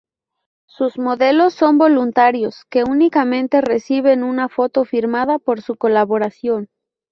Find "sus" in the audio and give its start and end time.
0.65-0.97